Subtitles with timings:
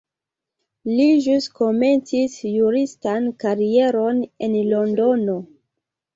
[0.91, 5.39] Li ĵus komencis juristan karieron en Londono.